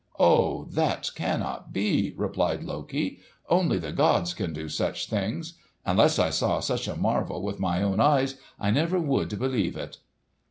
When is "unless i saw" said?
5.85-6.59